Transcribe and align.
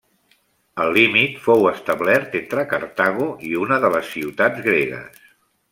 El 0.85 0.93
límit 0.95 1.35
fou 1.43 1.67
establert 1.73 2.33
entre 2.41 2.65
Cartago 2.73 3.31
i 3.53 3.53
una 3.67 3.79
de 3.87 3.95
les 3.97 4.13
ciutats 4.17 4.69
gregues. 4.71 5.27